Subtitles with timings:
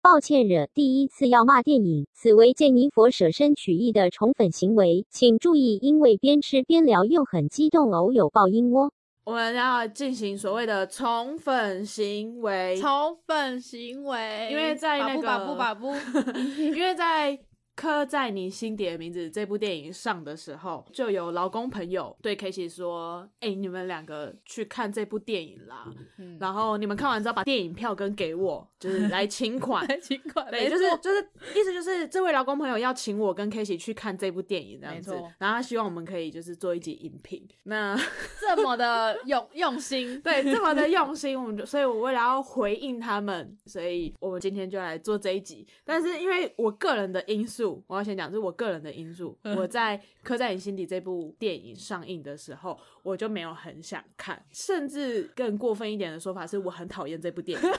[0.00, 8.92] 抱歉惹第一次要骂电影，此为见尼佛舍身取义的宠粉行为，请注意，因为边吃边聊又很激动，偶有爆音哦。
[9.24, 15.92] 我们要进行所谓的宠粉行为，宠粉行为，因为在那个把不把不，
[16.58, 17.38] 因为在。
[17.78, 25.86] 刻在你心底的名字这部电影上的时候，就有劳工朋友对 k a e y 说：“哎，你们两个去看这部电影啦，
[26.18, 30.50] 嗯然后你们看完之后把电影票跟给我，就是来请款， 请款。
[30.50, 31.22] 对，就是就是
[31.54, 37.46] 意思就是这位劳工朋友要请我跟 k a e y 去看这部电影这样子，然后他希望我们可以就是做一集影评。
[37.62, 37.96] 那
[38.40, 45.64] 这么的用用心， 对，这么的用心，我们就所以，我为了要回应他们，所以我们今天就来做这一集。
[45.84, 47.67] 但是因为我个人的因素。
[47.86, 49.36] 我要先讲，这是我个人的因素。
[49.56, 57.68] 我在《刻在你心底》这部电影上映的时候，我就没有很想看，甚至更过分一点的说法是，我很讨厌这部电影。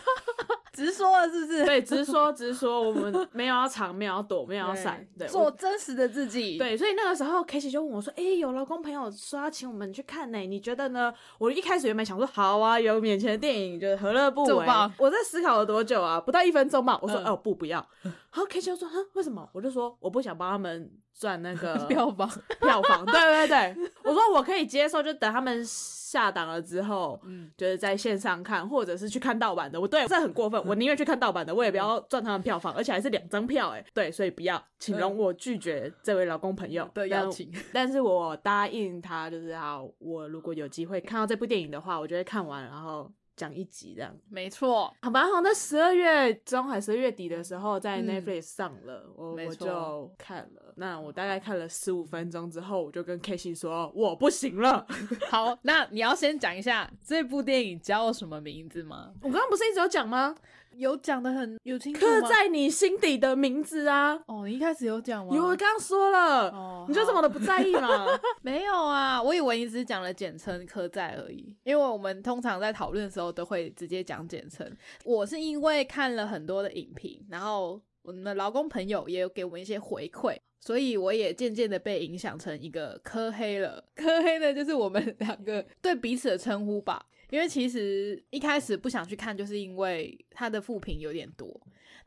[0.86, 1.66] 直说了是不是？
[1.66, 6.58] 对，直说直说，我们没有要藏，没有要躲，没有要闪，对，做真实的自己。
[6.58, 14.66] 对，所以那个时候 k a s e y 就问我说：“哎，有老公朋友说要请我们去看呢，你觉得呢？”我一开始原本想说：“好啊，有免钱的电影，就是何乐不为。”
[14.98, 16.20] 我在思考了多久啊？
[16.22, 16.98] 不到一分钟吧。
[17.02, 22.30] 我说：“哦，不，不要。”然后 k a s e y 就说：“哼，为什么？”我就说：“我不想帮他们。”赚那个 票房，
[22.62, 23.76] 票房，对对对，
[24.06, 29.82] 我说我可以接受，就等他们下档了之后，嗯，就是在线上看，或者是去看盗版的。
[29.82, 37.52] 我对这很过分，我宁愿去看盗版的，我也不要赚他们票房，而且还是两张票，哎，对，所以不要，请容我拒绝这位老公朋友的邀请。
[37.74, 43.12] 但是我答应他，就是好，我如果有机会看到这部电影的话，我就会看完，然后。
[43.40, 44.94] 讲一集这样，没错。
[45.02, 50.74] 好吧，好，那十二月中还十二月底的时候，在 Netflix 上了，我我就看了。
[50.76, 54.86] 那我大概看了十五分钟之后，我就跟 k a s e y 说我不行了。
[55.32, 59.14] 好，那你要先讲一下这部电影叫什么名字吗？
[59.22, 60.36] 我刚刚不是一直有讲吗？
[60.76, 64.18] 有讲的很有清楚刻在你心底的名字啊！
[64.28, 65.36] 哦，你一开始有讲吗？
[65.36, 66.50] 有，我刚刚说了。
[66.50, 68.08] 哦，你就这么的不在意吗？
[68.42, 71.56] 没有啊，我以为你只是讲了简称刻在而已。
[71.64, 74.70] 因为我们通常在讨论的时候都会直接讲简称。
[75.04, 83.84] 我是因为看了很多的影评，然后我们的劳工朋友也有给我们一些回馈，所以我也渐渐的被影响成一个科黑了。
[83.96, 87.06] 科黑的就是我们两个对彼此的称呼吧。
[87.30, 91.50] 因为其实一开始不想去看，就是因为它的负评有点多。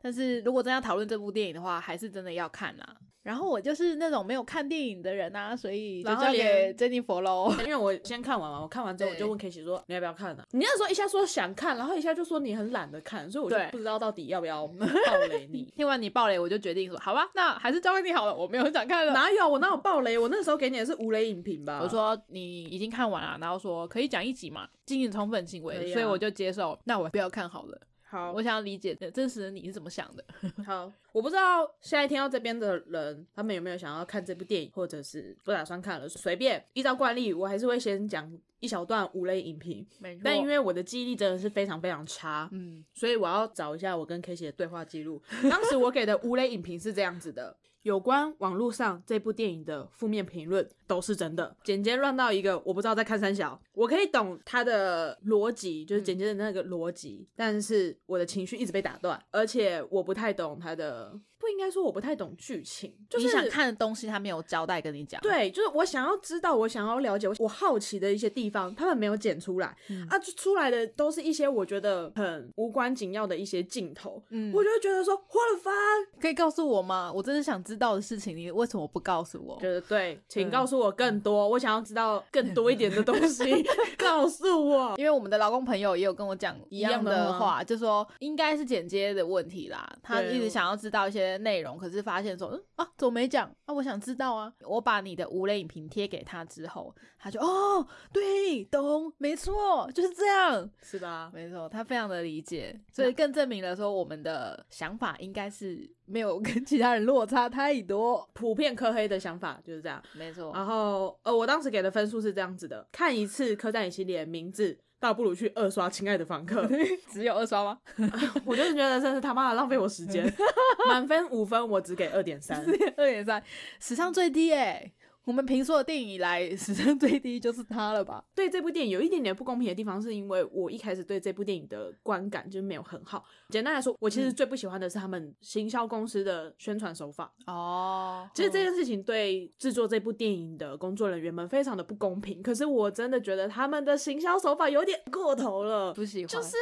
[0.01, 2.97] 但是如果真要讨论这部电影的话，还是真的要看啊。
[3.23, 7.51] 然后我就是那种没有看电影的人啊，所以就交给珍妮佛喽。
[7.65, 10.43] 因为我先看完嘛，我看完之后我就问 K 奇说你要不要看呢？
[10.51, 14.67] 你那时候一下说想看，然后一下就说你很懒得看，所以我就不知道到底要不要
[15.07, 15.71] 暴雷你。
[15.75, 18.35] 听完你暴雷，我就决定说好吧，那还是交给你好了。
[18.35, 19.13] 我没有很想看了。
[19.13, 20.17] 哪有我哪有暴雷？
[20.17, 21.79] 我那时候给你的是无雷影评吧。
[21.81, 26.77] 我说你已经看完了，然后说可以讲一集嘛，进行充分行为，所以我就接受。
[26.83, 27.79] 那我不要看好了。
[28.13, 30.23] 好，我想要理解真实的你是怎么想的。
[30.63, 36.63] 好，我不知道现在听到这边的人，他们有没有想要看这部电影，或者是不打算看了，随便。
[36.73, 39.83] 依照惯例，我还是会先讲一小段五类影评。
[40.23, 45.19] 但因为我的记忆力真的是非常非常差，嗯，所以我要找一下我跟 K 姐的对话记录。
[45.49, 47.57] 当时我给的五类影评是这样子的。
[47.83, 61.13] 有关网络上这部电影的负面评论都是真的，简洁乱到一个我不知道在看三小，我可以懂他的逻辑，就是简洁的那个逻辑，但是我的情绪一直被打断，而且我不太懂他的。
[61.53, 65.21] 不应该说我不太懂剧情，就是你想看的东西他没有交代跟你讲。
[65.21, 69.67] 对，就是我想要知道，我想要了解，我好奇的一些地方，他们没有剪出来
[70.09, 74.21] 啊，就出来的都是一些我觉得很无关紧要的一些镜头。
[74.29, 75.73] 嗯，我就觉得说花了翻，
[76.19, 77.11] 可以告诉我吗？
[77.13, 79.59] 我真的想知道的事情，你为什么不告诉我？
[79.61, 83.63] 觉得对，请告诉我更多，我想要知道更多一点的东西，
[83.95, 84.95] 告诉我。
[84.97, 91.39] 因为我们的老公朋友也有跟我讲一样的话，就说应该是剪接的问题啦，他一直想要知道一些。
[91.43, 93.73] 内容可是发现说，嗯啊，怎么没讲啊？
[93.73, 94.51] 我想知道啊！
[94.61, 101.31] 我把你的无雷影评贴给他之后，他就哦，对，懂，没错，就是这样，是吧？
[101.33, 110.51] 没错，他非常的理解，所以更证明了说我们的想法应该是没有跟其他人落差太多，普遍科黑的想法就是这样，没错。
[110.53, 114.79] 然后呃，我当时给的分数是这样子的：看一次刻在你心里的名字。
[115.03, 116.63] 倒不如去二刷《亲爱的房客》，
[117.11, 117.77] 只有二刷吗？
[118.45, 120.33] 我就是觉得真是他妈的浪费我时间。
[120.87, 122.57] 满分五分，我只给二点三，
[122.95, 123.43] 二点三，
[123.81, 124.89] 史上最低哎。
[125.25, 128.23] 我们评说的电影以来， 史上最低就是它了吧？
[128.35, 133.23] 对这部电影有一点点不公平的地方，是因为我一开始对这部电影的观感就没有很好。
[133.49, 137.33] 简单来说，我其实最不喜欢的是他们行销公司的宣传手法。
[137.47, 142.43] 哦，其实这件事情对制作这部电影的工作人员们非常的不公平。
[142.43, 146.57] 可是我真的觉得他们的行销手法有点过头了，不喜欢，就是。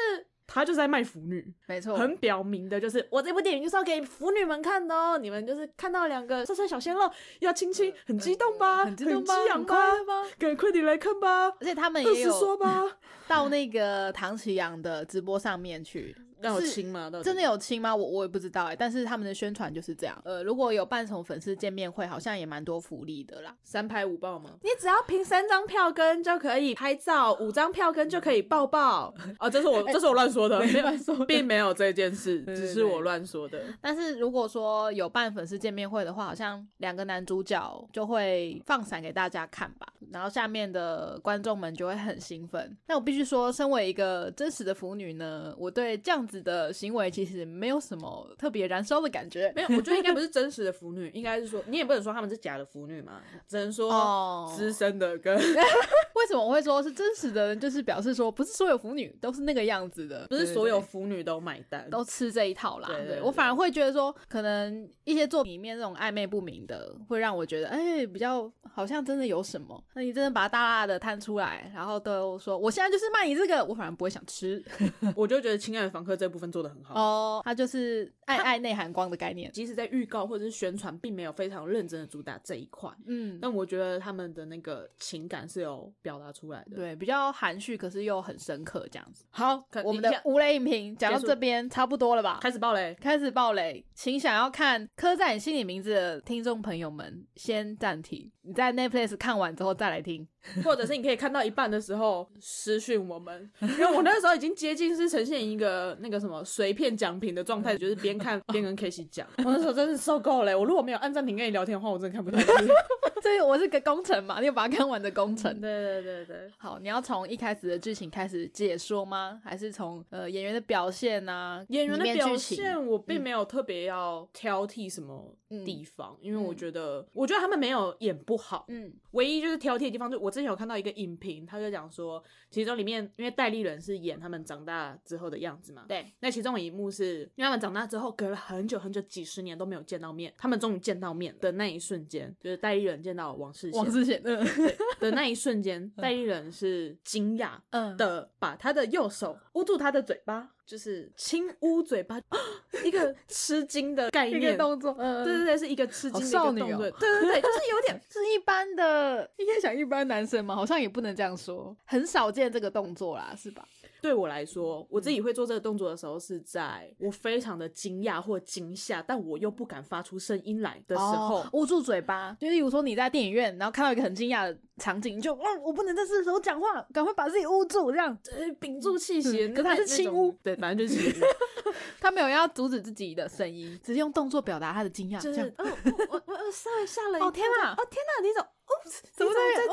[0.53, 5.18] 他就是在卖腐女，没错，很表明的就是我这部电影就是要给腐女们看的哦。
[5.18, 7.09] 你们就是看到两个帅帅小鲜肉
[7.39, 8.83] 要亲亲，很激动吧？
[8.83, 9.33] 很激动吧？
[9.53, 10.24] 很快乐吧？
[10.38, 11.48] 赶快点来看吧！
[11.48, 16.15] 而且他们也有说吧，到那个唐启阳的直播上面去。
[16.49, 17.11] 有亲吗？
[17.23, 17.95] 真的有亲吗？
[17.95, 18.75] 我我也不知道哎。
[18.75, 20.19] 但是他们的宣传就是这样。
[20.23, 23.55] 呃，如果有办什么粉丝见面会，好像也蛮多福利的啦。
[23.63, 24.51] 三拍五抱吗？
[24.63, 29.13] 你只要凭三张票根就可以拍照，五张票根就可以抱抱。
[29.39, 33.61] 啊，这是我这是我乱说的， 没乱说，并没有这件事，只是我乱说的。
[33.81, 42.75] 但是如果说有办粉丝见面会的话，好像两个男主角就会放闪给大家看吧，然后下面的观众们就会很兴奋。
[42.88, 47.12] 那我必须说，身为一个真实的腐女呢，我对这样子的行为。
[47.12, 55.36] 其实没有什么特别燃烧的感觉，没有，我觉得应该不是真实的腐女，应该是说你也不能说他们是假的腐女嘛，只能说资深的跟
[56.16, 62.88] 为什么我会说是真实的人，就是表示说不是所有腐女都是那个样子的，不是所有腐女都买单，都吃这一套啦。
[62.88, 69.84] 对我反而会觉得说，可能一些作品里面那种暧昧不明的，会让我觉得哎，比较好像真的有什么。
[69.95, 74.63] 那你真的把它大大的摊出来，然后都说我现在就是卖你这个，我反而不会想吃。
[75.16, 76.94] 我就觉得《亲爱的房客》这部分做的很好。
[76.94, 82.88] 哦，它就是爱爱内涵光的概念，即使在预告或者是宣传，并没有非常认真的主打这一块。
[83.07, 89.25] 嗯，但我觉得他们的那个情感是有表达出来的，对，比较含蓄，可是又很深刻这样子。
[89.31, 92.38] 好，我们的无雷影评讲到这边差不多了吧？
[92.39, 100.27] 开始爆雷，开始爆雷，请想要看《刻在你心里名字》的听众朋友们先暂停，你在 Netflix 看完之后再来听。
[100.65, 109.27] 或者是你可以看到一半的时候私讯我们，因为我那时候已经接近是呈现一个那个什么随便讲评的状态，就是边看 边跟 K C 讲。
[109.38, 112.67] 我那时候真是受够了，我如果没有按暂停跟你聊天的话，我真的看不下去。
[113.21, 115.61] 所以我是个工程嘛，你有把它看完的工程。
[115.61, 119.39] 对对对对，好，你要从一开始的剧情开始解说吗？
[119.43, 121.63] 还是从呃演员的表现啊？
[121.69, 130.31] 演员的表现我并没有特别要挑剔什么地方，因为我觉得我觉得他们没有演不好，嗯，唯一就是挑剔的地方就我。
[130.31, 136.09] 之前有看到一个影评，他就讲说，其中里面因为戴立人是演他们长大之后的样子嘛，对。
[136.21, 147.59] 那其中一幕是因为他们长大之后隔了很久很久几十年都没有见到面，他们终于见到面的那一瞬间，就是戴立人见到王世王世贤 的那一瞬间，戴立人是惊讶
[147.98, 150.53] 的，把他的右手捂住他的嘴巴。
[150.66, 152.19] 就是轻捂嘴巴，
[152.86, 163.68] 一个吃惊的概 念动作，对对对，是一个吃惊的一个动作， 对对对，就是有点是一般的，应该讲一般男生嘛，好像也不能这样说，很少见这个动作啦，是吧？
[164.02, 172.36] 对我来说，我自己会做这个动作的时候，是在我非常的惊讶或惊吓，但我又不敢发出声音来的时候，捂住嘴巴。
[172.40, 178.18] 就例如说你在电影院，然后看到一个很惊讶的场景，你就哦，我不能在这时候讲话，赶快把自己捂住，这样
[178.60, 179.48] 屏住气息。
[179.50, 181.16] 可他是轻捂，对，反正就是
[182.01, 185.22] 他没有要阻止自己的声音，只是用动作表达他的惊讶。
[185.22, 188.44] 就是哦，我我我稍微吓了一 哦天哪，哦天哪，你怎
[189.13, 189.68] 怎么在这？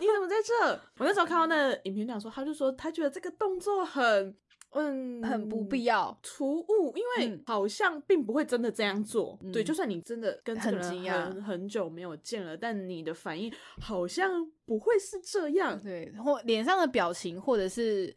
[0.00, 0.70] 你怎么在这？
[0.98, 4.34] 我那时候看到那影评讲说，他就说他觉得这个动作很
[4.72, 9.38] 嗯很不必要突兀，因为好像并不会真的这样做。
[9.52, 15.80] 对，就算你真的跟很惊讶很久没有见了，但你的反应好像不会是这样。
[15.80, 18.14] 对，或脸上的表情，或者是。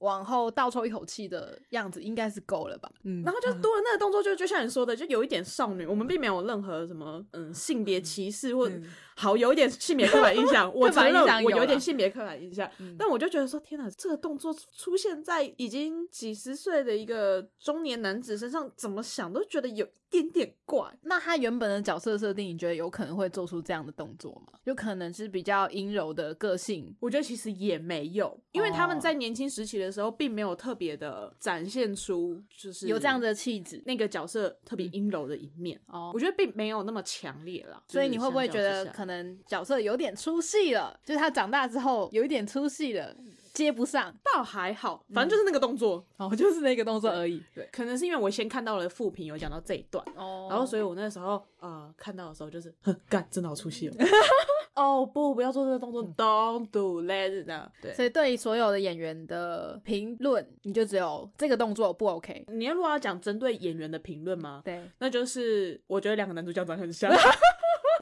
[0.00, 5.86] 往后倒抽一口气的样子应该是够了吧，嗯，然后就多了那个动作，就就像你说的，就有一点少女。
[5.86, 8.70] 我们并没有任何什么嗯性别歧视或
[9.16, 10.70] 好有一点性别刻板印象。
[10.74, 19.90] 我承认我有一点性别刻板印象，但我就觉得说天哪，这个动作出现在已经几十岁的一个中年男子身上，怎么想都觉得有一。
[20.08, 24.58] 点点怪，那他原本的角色设定，你觉得有可能会做出这样的动作吗？
[24.62, 37.82] 有可能是比较阴柔的个性，我觉得其实也没有，因为他们在年轻时期的时候，并没有特别的展现出就是有这样的气质，那个角色特别阴柔的一面哦，我觉得并没有那么强烈了。
[37.88, 40.98] 所以你会不会觉得可能角色有点出戏了？
[41.04, 43.16] 就是他长大之后有一点出戏了。
[43.56, 47.42] 接不上，倒还好，反正就是那个动作，哦，就是那个动作而已。
[47.54, 52.70] 对，可能是因为我先看到了副评有讲到这一段，哦，然后所以我那时候呃看到的时候就是，
[53.08, 53.94] 干，真的好出戏了。
[54.76, 57.70] 哦不，不要做这个动作，Don't do that。
[57.80, 62.44] 对，所以对于所有的演员的评论，你就只有这个动作不 OK。
[62.48, 64.60] 你要如果要讲针对演员的评论吗？
[64.62, 67.10] 对，那就是我觉得两个男主角长得很像。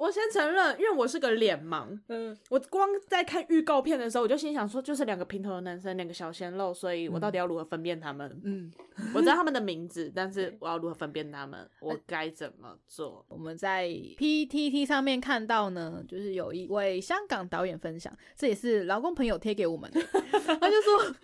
[0.05, 8.39] 我先承认，因为我是个脸盲，嗯，我光在看预告片的时候，我就心想说，就是两个平头的男生，两个小鲜肉，所以我到底要如何分辨他们？
[8.45, 8.71] 嗯，
[9.15, 11.67] 我知道他们的名字， 但是我要如何分辨他们？
[11.81, 13.25] 我该怎么做？
[13.31, 20.03] 我们在 PTT 上面看到呢，就是有一位香港导演分享，这也是劳工朋友贴给我们的，
[20.61, 21.15] 他就说，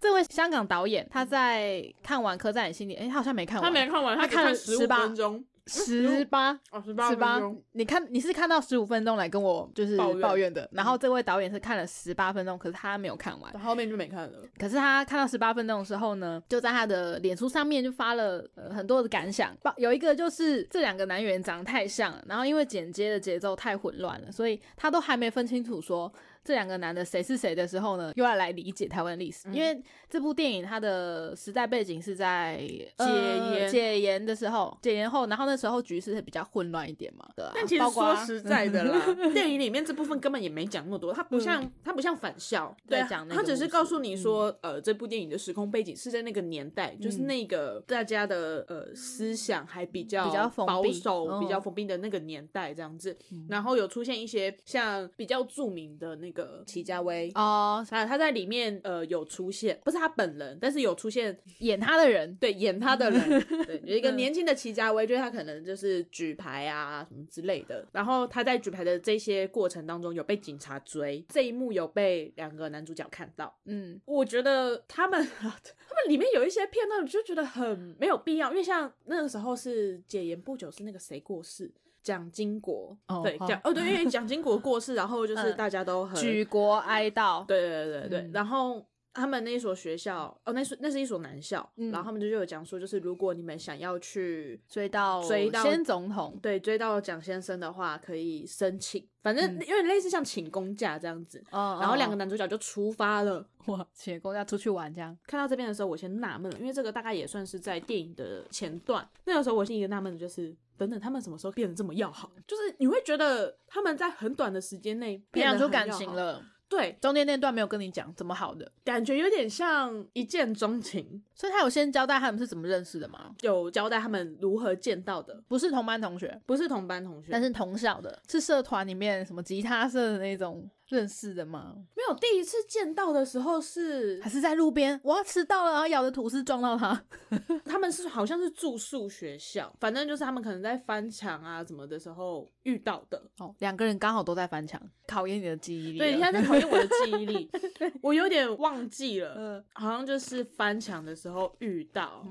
[0.00, 5.44] 这位香港导演他在看完《客栈》心里，哎，他好像没看完，他没看完，他看了十分钟。
[5.68, 7.40] 十八哦，十八十八，
[7.72, 14.38] 你看你是看到十五分钟来跟我就是抱怨的，然后这位导演是看了十八分钟，可是他没有看完，后面就没看了。
[14.58, 18.44] 可是他看到十八分钟的时候呢，就在他的脸书上面就发了
[18.74, 26.12] 很多的感想，有一个就是这两个男演员长得太像了，然后因为剪接的节奏太混乱了，所以他都还没分清楚说。
[26.48, 29.78] 这两个男的谁是谁的时候呢，又要来理解台湾历史，因为
[30.08, 32.56] 这部电影它的时代背景是在
[32.96, 37.28] 解严解严的时候，解严后，然后那时候局势是比较混乱一点嘛。
[37.36, 38.98] 对但其实说实在的啦，
[39.34, 53.14] 电影里面这部分根本也没讲那么多，它不像它不像返校，对，它只是告诉你说，呃，这部电影的时空背景是在那个年代，就是那个大家的呃思想还比较比较保守、比较封闭的那个年代这样子，
[53.50, 56.37] 然后有出现一些像比较著名的那个。
[56.38, 81.70] 个齐家威哦，他他在里面呃有出现，不是他本人，但是有出现演他的人，对，演他的人， 对，有一个年轻的齐家威，就是他可能就是举牌啊什么之类的，然后他在举牌的这些过程当中有被警察追，这一幕有被两个男主角看到，嗯，我觉得他们 他们里面有一些片段我就觉得很没有必要，因为像那个时候是解严不久，是那个谁过世。
[82.08, 88.82] 蒋经国，对蒋哦对，因为蒋经国过世，然后就是大家都很举国哀悼，对对对对，然后
[89.14, 105.16] 他们那一所学校，哦，那是那是一所男校，然后他们就有讲说，就是如果你们想要去追到追到先总统，对，追到蒋先生的话，可以申请，反正有点类似像请公假这样子，然后两个男主角就出发了， 哇，请公假出去玩这样。
[105.26, 110.56] 看到这边的时候，我先纳闷了，因为这个大概也算是在电影的前段，那个时候我心里纳闷的就是。
[110.78, 112.30] 等等，他们什么时候变得这么要好？
[112.46, 116.40] 就是你会觉得他们在很短的时间内培养出感情了。
[116.68, 121.22] 对，中间那段没有跟你讲怎么好的，感觉有点像一见钟情。
[121.34, 123.34] 所以他有先交代他们是怎么认识的吗？
[123.40, 130.68] 有交代他们如何见到的，不是同班同学，不是同班同学，但是同校的，是社团里面什么吉他社的那种。
[130.88, 131.74] 认识的吗？
[131.94, 137.04] 没有，第一次见到的时候是还是在路边，我要迟到了，然后咬着吐司撞到他。
[137.64, 143.22] 他们是好像是住宿学校，反正就是他们可能在翻墙啊什么的时候遇到的。
[143.38, 145.98] 哦，两个人刚好都在翻墙，考验你的记忆力。
[145.98, 147.50] 对，你现在在考验我的记忆力，
[148.00, 149.34] 我有点忘记了。
[149.36, 152.26] 嗯，好像就是翻墙的时候遇到。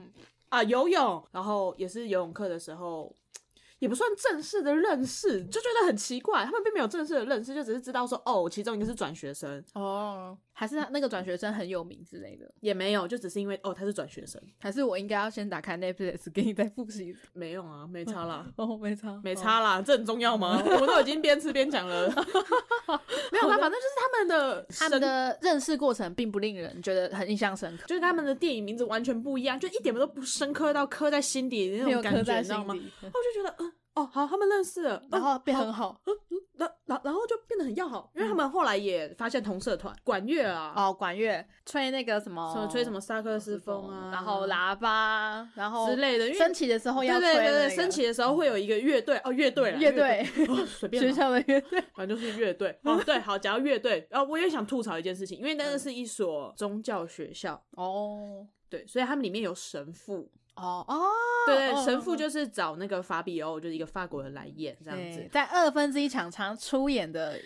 [0.50, 3.14] 啊，游泳，然后也是游泳课的时候。
[3.80, 6.44] 也不算正式的认识，就觉得很奇怪。
[6.46, 17.16] 他们并没有正式的认识，就只是知道说，哦，其中一个是转学生哦，还是他那个转学生很有名之类的，也没有，就只是因为哦他是转学生，还是我应该要先打开 Netflix 给你再复习？
[17.34, 20.60] 没用啊，没差啦， 哦，没差，没差啦，这很重要吗？
[20.66, 22.08] 我们都已经边吃边讲了，
[23.32, 32.74] 没有啦，反正就是他们的他们的认识过程并不令人觉得很印象深刻，就是他们的电影名字完全不一样，就一点都不深刻到刻在心底的那种感觉，你知道吗？
[33.04, 33.67] 我就觉得嗯。
[33.98, 50.24] 哦，好，他们认识了，然后变很好，嗯，然然然后就变得很要好，因为他们后来也发现同社团管乐啊，哦，管乐吹那个什么，什么吹什么萨克斯风啊，然后喇叭，然后之类的，升旗的时候要吹，对对对，升旗的时候会有一个乐队，哦，乐队，乐队，
[50.68, 60.30] 随便 学校的乐队，反正就是乐队，哦，对，好，讲到乐队，然后我也想吐槽一件事情，因为那个是一所宗教学校，哦，对，所以他们里面有神父。
[60.58, 61.12] 哦哦，
[61.46, 67.40] 对对，神父就是找那个法比欧，就是一个法国人来演这样子，在二分之一场常出演的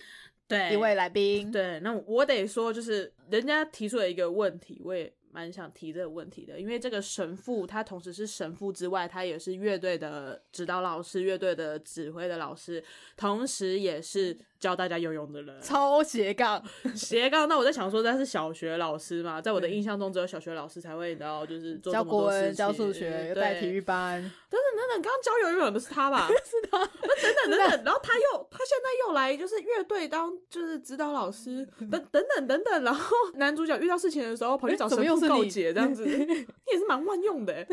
[0.48, 1.52] 对一位来宾。
[1.52, 12.84] 对，那我得说，就是人家提出了一个问题，我也蛮想提这个问题的，因为这个神父他同时是神父之外，他也是乐队的指导老师、乐队的指挥的老师，
[13.16, 14.38] 同时也是。
[14.62, 16.64] 教大家游泳的人，超斜杠，
[16.96, 17.50] 斜杠。
[17.50, 19.42] 那我在想说，他是小学老师嘛？
[19.42, 24.22] 在我的印象中，只有小学老师才会，然后就是教国文、教数学、带体育班。
[24.22, 26.28] 等等等等，刚刚教游泳的是他吧？
[26.46, 26.78] 是他。
[26.78, 31.68] 那等等等等，然后他又，他现在又来，就是乐队当就是指导老师。
[31.80, 37.66] 等等等等等，然后男主角遇到事情的时候，跑去找神父告解， 这样子，你也是蛮万用的。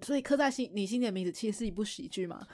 [0.00, 2.46] 所以刻在心你心里的名字，其实是一部喜剧嘛。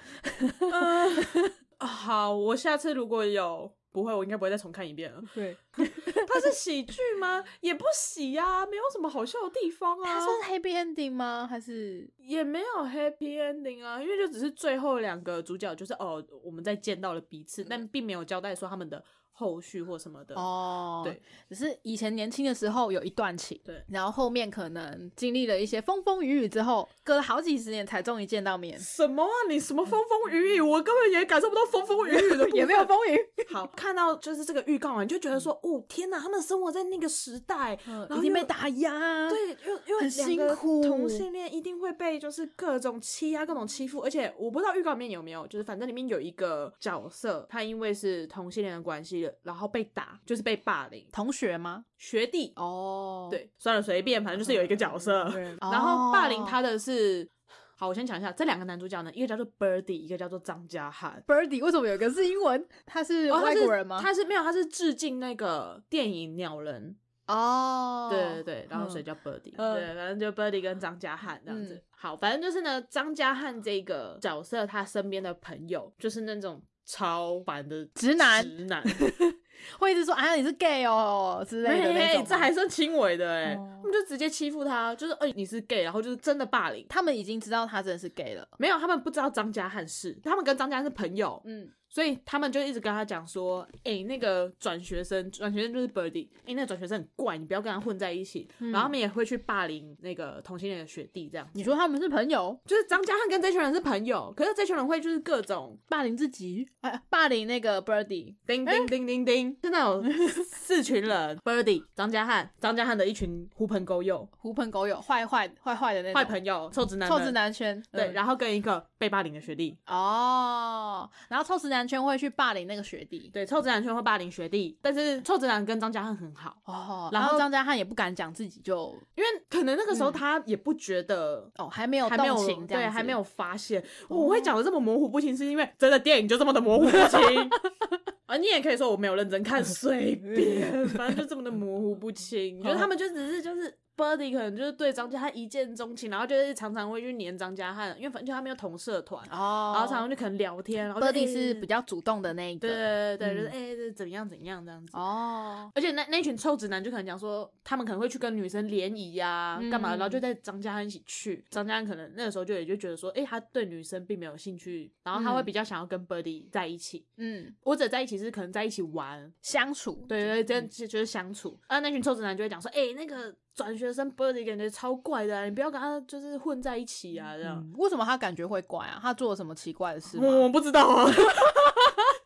[1.87, 5.21] 好，我下次如果有不会，我应该不会再重看一遍了。
[5.35, 7.43] 对， 它是喜剧吗？
[7.61, 10.05] 也不喜呀，没有什么好笑的地方啊。
[10.05, 11.47] 它算是 happy ending 吗？
[11.49, 14.01] 还是也没有 happy ending 啊？
[14.01, 19.03] 因为就只是最后两个主角就是哦，我们在见到了彼此，但并没有交代说他们的。
[19.41, 20.35] 后续或什么的。
[20.35, 21.19] 哦，对，
[21.49, 28.79] 只是以前年轻的时候有一段情，对，然后后面可能经历了一些风风雨雨之后，隔了好几十年才终于见到面。
[28.79, 29.33] 什么啊？
[29.49, 30.61] 你什么风风雨雨？
[30.61, 33.19] 我根本也感受不到风风雨雨的， 也没有风雨。
[33.51, 37.79] 好，看到就是这个预告啊，你就觉得说，哦天哪，他们生活在那个时代，
[38.19, 50.19] 已经被打压，对，又又很辛苦，同性恋一定会被就是各种欺压、各种欺负，而且我不知道预告里面有没有，就是反正里面有一个角色，他因为是同性恋的关系，然后被打。
[50.27, 51.85] 就是被霸凌，同学吗？
[51.97, 55.25] 学弟哦，对，算了，随便，反正就是有一个角色，
[55.61, 57.29] 然后霸凌他的是，
[57.77, 61.23] 好，我先讲一下这两个男主角呢，一个叫做 Birdy，一个叫做张家汉。
[61.27, 62.65] Birdy 为什么有个是英文？
[62.87, 63.99] 他是外国人吗？
[64.01, 66.97] 他是没有，他是致敬那个电影《鸟人》
[67.35, 71.83] 哦，对对对，然后所以叫 Birdy，对，反正就 Birdy 跟张家汉这样子。
[71.91, 78.83] 好，反正就是呢，张家汉这个角色，他身边的朋友就是那种超烦的直男，直男。
[79.79, 86.87] 会一直说啊你是 gay 哦之类的那种，这还算轻微的哎，他们就直接欺负他，就是哎你是 gay，然后就是真的霸凌。
[86.89, 91.71] 他们已经知道他真的是 gay 了，没有，他们不知道张家汉是，他们跟张家汉是朋友，嗯。
[91.91, 98.49] 所以他们就一直跟他讲说，哎，那个转学生，转学生就是 Birdy，哎，那个转学生很怪，你不要跟他混在一起。
[98.61, 101.45] 然后他们也会去霸凌那个同性恋的学弟，这样。
[101.53, 110.09] 你说他们是朋友，就是张家汉跟这群人是朋友，可是这群人会就是各种霸凌自己，哎，霸凌那个 Birdy，叮叮叮叮叮，是那种
[110.45, 121.80] 四群人，Birdy，张家汉，张家汉的一群狐朋狗友，狐朋狗友，坏坏坏坏的那种坏朋友，臭直男，臭直男圈，对，然后跟一个被霸凌的学弟，哦，然后臭直男。
[121.87, 137.51] 圈会去霸凌那个学弟，对，臭直男圈会霸凌学弟，但是臭直男跟张家汉很好哦，然后张家汉也不敢讲自己，就因为可能那个时候他也不觉得哦，还没有还没有对，还没有发现我会讲的这么模糊不清，是因为真的电影就这么的模糊不清。
[138.27, 143.77] 啊，你也可以说我没有认真看，随便， 反正就这么的模糊不清，觉 得他们就只是就是。
[144.01, 150.87] Birdy 可能就是对张家汉一见钟情，然后就是常常会去黏张家汉，因为反正他没有同社团，哦，然后常常就可能聊天。
[150.87, 154.97] 然后 Buddy 是比较主动的那一个，对对对，就是哎，这怎样怎样这样子。
[154.97, 161.45] 哦，而且那那群臭直男就可能讲说，他们可能会去跟女生联谊呀，干嘛，然后就在张家汉一起去。
[161.51, 167.05] 张家汉可能那个时候就也就觉得说，哎，他对女生并没有兴趣，然后他会比较想要跟 Buddy 在一起。
[167.17, 171.59] 嗯，或者在一起是可能在一起玩相处，对对，这样就是相处。
[171.67, 173.35] 啊，那群臭直男就会讲说，哎，那个。
[173.55, 177.37] 转学生 Birdy 感觉超怪的，你不要跟他就是混在一起啊！
[177.37, 178.99] 这样为什么他感觉会怪啊？
[179.03, 180.27] 他做了什么奇怪的事吗？
[180.27, 181.11] 我不知道啊。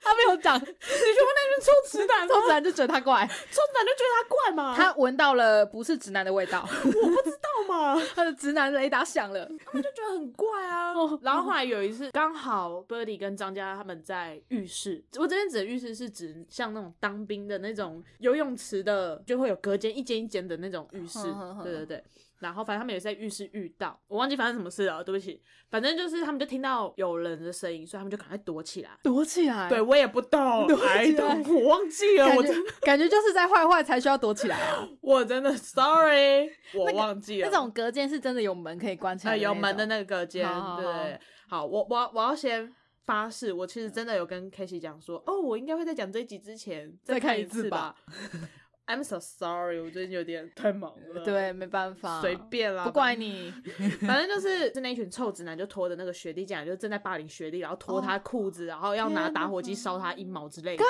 [0.01, 4.77] 他没有讲，你去问那边臭直男， 臭直男就觉得他怪，臭直男就觉得他怪嘛。
[4.77, 8.01] 他闻到了不是直男的味道，我不知道嘛。
[8.15, 10.93] 他的直男雷达响了，他们就觉得很怪啊。
[11.23, 21.21] 然后后来有一次，刚好 Birdy 跟张家他们在浴室，我这边指的浴室是指像那种当兵的那种游泳池的，就会有隔间一间一间的那种浴室。
[21.63, 22.05] 对对对。
[22.45, 25.41] 然后反正他们也是在浴室遇到，我忘记发生什么事了，对不起。
[25.71, 28.91] 反正就是他们就听到有人的声音，所以他们就赶快躲起来。
[29.03, 29.67] 躲起来？
[29.71, 31.07] 对我也不懂，哎，
[31.49, 34.87] 我忘记了，我真感觉就是在坏坏才需要躲起来啊。
[35.01, 37.49] 我真的 sorry，我忘记了。
[37.51, 40.47] 那种隔间是真的有门可以关起来，有门的那个隔间。
[40.77, 42.71] 对，好，我我我要先
[43.05, 47.97] 发誓，我其实真的有跟 k a s e y 讲说，哦，我应该会在讲这一集之前再看一次吧。
[48.87, 51.23] I'm so sorry，我最近有点太忙了。
[51.25, 53.53] 对，没办法，随便啦，不怪你。
[54.07, 60.85] 反正就是是那群臭直男，就拖着那个学弟进来，就正在霸凌学弟，然后脱他裤子，然后要拿打火机烧他阴毛之类的。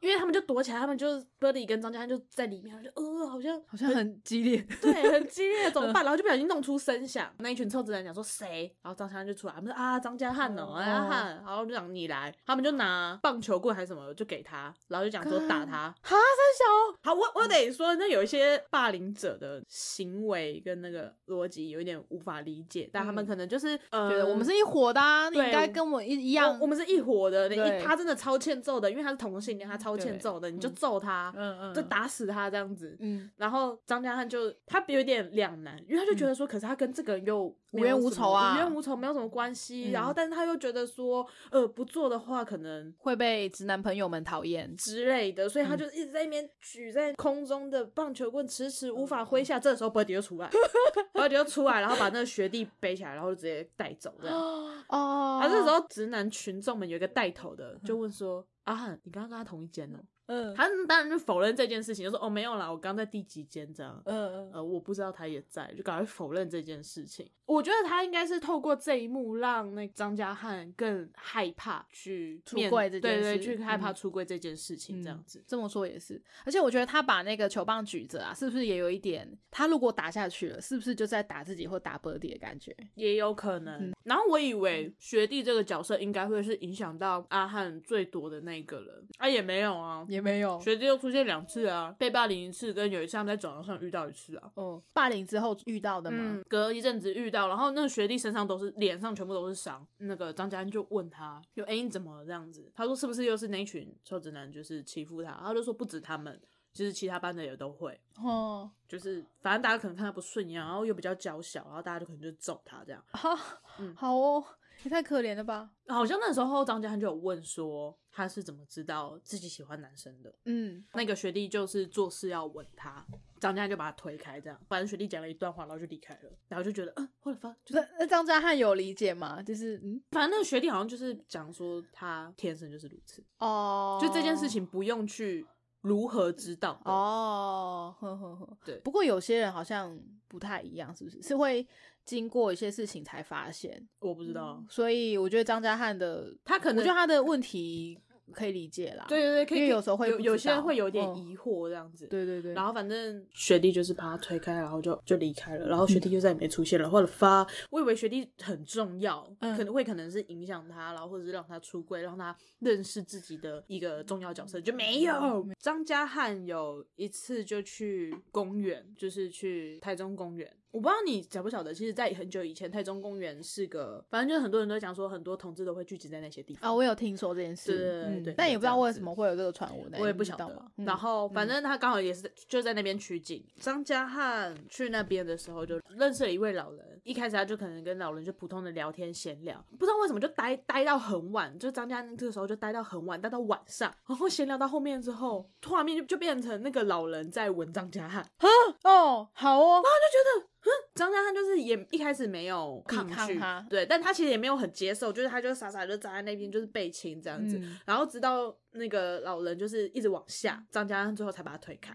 [0.00, 1.06] 因为他们就躲起来，他们就
[1.38, 6.02] Birdy 跟张家汉就在里面，就呃，好像好像很激烈，对，很激烈，怎么办？
[6.04, 7.30] 然后就不小心弄出声响。
[7.38, 8.74] 那一群臭直男讲说谁？
[8.82, 15.94] 然后张家汉就出来，他们说啊，张家汉哦，张家汉，然后就讲你来，他们就拿棒球棍还是什么就给他，然后就讲说打他。
[16.02, 18.14] 哈，三小，好，我我得说那。
[18.14, 25.00] 有一些霸凌者的行为跟那个逻辑有一点无法理解，但他们可能就是呃，觉得我们是一伙的，
[25.32, 27.48] 你应该跟我一一样，我们是一伙的。
[27.48, 32.96] 你他真的超欠揍的，因为他是同性恋，他超欠揍的，你就揍他，嗯嗯，就打死他这样子。
[33.00, 39.90] 嗯，然后张家汉就他有点两难，因为他就觉得说，可是他跟这个人又无冤无仇啊，无冤无仇，没有什么关系。
[39.90, 47.84] 然后，但是他又觉得说，呃，不做的话可能会被直男朋友们讨厌之类的，所以他就一直在那边举在空中的。
[47.94, 50.50] 棒球棍迟迟无法挥下，这时候 Birdy 就出来，
[51.14, 54.36] Birdy 就出来，然后把那个学弟背起来，然后就直接带走这样。
[54.88, 67.28] 哦，啊，这时候直男群众们有一个带头的就问说：“阿汉，你刚刚跟他同一间哦？”嗯，他当然就否认这件事情，就说哦没有啦，我刚在第几间这样，嗯呃我不知道他也在，就赶快否认这件事情。
[67.46, 75.44] 我觉得他应该是透过这一幕让那张家汉更害怕去出柜这件事，对对，去害怕出柜这件事情这样子。
[75.46, 79.30] 这么说也是，而且我觉得他把那个球棒举着啊，是不是也有一点？
[79.50, 82.74] 他如果打下去了，是不是就在打自己或打 Birdy 的感觉？
[82.94, 83.92] 也有可能。
[84.04, 90.58] 然后我以为学弟这个角色应该会是影响到阿汉最多的那个人，啊也没有啊，也没有。
[90.60, 94.50] 学弟又出现两次啊，被霸凌一次，跟有一次他们在走廊上遇到一次啊。
[94.54, 96.40] 哦，霸凌之后遇到的吗？
[96.48, 99.86] 隔一阵子遇到，然后那个学弟身上都是脸上全部都是伤。
[99.98, 102.72] 那个张嘉恩就问他，就哎你怎么这样子？
[102.74, 105.32] 他说是不是又是那群臭直男就是欺负他？
[105.42, 106.40] 他就说不止他们。
[106.74, 113.00] 就是其他班的也都会，哦，就是反正大家可能看他不顺眼，然后又比较娇小，然后大家就可能就揍他这样。
[113.12, 113.30] 好，
[113.78, 114.44] 嗯，好哦，
[114.84, 115.70] 也太可怜了吧？
[115.88, 120.34] 好像那时候张家汉就有问说他是怎么知道自己喜欢男生的？
[120.44, 123.04] 嗯，那个学弟就是做事要吻他，
[123.40, 124.60] 张家汉就把他推开，这样。
[124.68, 129.42] 反正学弟讲了一段话，然后就离开了，然后就觉得，嗯，后来发，就是那张家汉有理解吗？
[129.42, 135.46] 就是，嗯，反正那个学弟好像就是讲说他天生就是如此，哦，就这件事情不用去。
[135.84, 136.80] 如何知道？
[136.86, 138.78] 哦，呵呵呵，对。
[138.78, 139.94] 不过有些人好像
[140.26, 141.22] 不太一样，是不是？
[141.22, 141.66] 是会
[142.06, 143.86] 经过一些事情才发现？
[144.00, 144.64] 我不知道。
[144.70, 148.00] 所以我觉得张家汉的他可能，我觉得他的问题。
[148.32, 152.54] 可以理解啦，对对对，因为有时候会有有些人会有点疑惑这样子，对对对。
[152.54, 156.88] 然后反正学弟就是把他推开，然后就就离开了，然后学弟就再也没出现了。
[156.88, 165.46] 或者发，我以为学弟很重要，可能会可能是影响他，然后或者是让他出柜，让他认识自己的一个重要角色，就没有。
[165.58, 170.50] 张家汉有一次就去公园，就是去台中公园。
[170.74, 176.74] 我不知道你晓不晓得，其实，在很久以前，太中公园是个，反正就是很多人都讲说，很多同志都会聚集在那些地方啊。
[176.74, 180.66] 我有听说这件事，对对对，但也不知道为什么会有这个传闻，我也不晓得。
[180.78, 183.40] 然后，反正他刚好也是就在那边取景。
[183.60, 186.93] 张家汉去那边的时候，就认识了一位老人。
[187.04, 193.94] 一开始他就可能跟老人就普通的聊天闲聊，不知道为什么就待待到很晚，就张家汉这个时候就待到很晚，待到晚上。
[194.08, 198.22] 然后闲聊到后面之后，画面就就变成那个老人在吻张家汉。
[198.22, 198.48] 啊
[198.82, 200.48] 哦，好哦，然后就觉得。
[200.64, 203.38] 哼张家汉就是也一开始没有抗拒，
[203.68, 211.94] 对，但他其实也没有很接受，就是他就傻傻就站在那边，就是被亲这样子，然后直到那个老人就是一直往下，张家汉最后才把他推开。